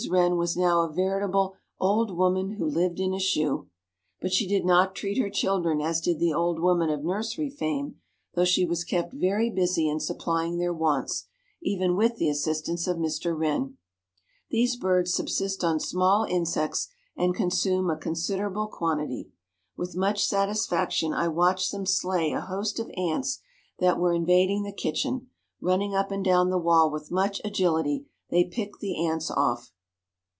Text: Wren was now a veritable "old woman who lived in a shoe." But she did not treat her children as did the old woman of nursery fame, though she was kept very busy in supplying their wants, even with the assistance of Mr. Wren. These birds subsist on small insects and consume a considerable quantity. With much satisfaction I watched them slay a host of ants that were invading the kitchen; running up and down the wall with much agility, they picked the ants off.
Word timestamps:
Wren 0.09 0.35
was 0.35 0.57
now 0.57 0.81
a 0.81 0.91
veritable 0.91 1.53
"old 1.79 2.09
woman 2.17 2.53
who 2.53 2.65
lived 2.67 2.99
in 2.99 3.13
a 3.13 3.19
shoe." 3.19 3.69
But 4.19 4.33
she 4.33 4.47
did 4.47 4.65
not 4.65 4.95
treat 4.95 5.19
her 5.19 5.29
children 5.29 5.79
as 5.79 6.01
did 6.01 6.17
the 6.17 6.33
old 6.33 6.59
woman 6.59 6.89
of 6.89 7.03
nursery 7.03 7.51
fame, 7.51 7.97
though 8.33 8.43
she 8.43 8.65
was 8.65 8.83
kept 8.83 9.13
very 9.13 9.51
busy 9.51 9.87
in 9.87 9.99
supplying 9.99 10.57
their 10.57 10.73
wants, 10.73 11.27
even 11.61 11.95
with 11.95 12.15
the 12.15 12.29
assistance 12.29 12.87
of 12.87 12.97
Mr. 12.97 13.37
Wren. 13.37 13.77
These 14.49 14.75
birds 14.75 15.13
subsist 15.13 15.63
on 15.63 15.79
small 15.79 16.23
insects 16.23 16.87
and 17.15 17.35
consume 17.35 17.91
a 17.91 17.95
considerable 17.95 18.65
quantity. 18.65 19.29
With 19.77 19.95
much 19.95 20.25
satisfaction 20.25 21.13
I 21.13 21.27
watched 21.27 21.71
them 21.71 21.85
slay 21.85 22.31
a 22.31 22.41
host 22.41 22.79
of 22.79 22.89
ants 22.97 23.39
that 23.77 23.99
were 23.99 24.13
invading 24.13 24.63
the 24.63 24.71
kitchen; 24.73 25.29
running 25.61 25.93
up 25.93 26.09
and 26.09 26.25
down 26.25 26.49
the 26.49 26.57
wall 26.57 26.89
with 26.89 27.11
much 27.11 27.39
agility, 27.45 28.07
they 28.31 28.43
picked 28.43 28.79
the 28.79 29.05
ants 29.05 29.29
off. 29.29 29.71